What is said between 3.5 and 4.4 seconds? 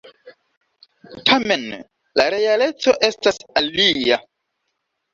alia.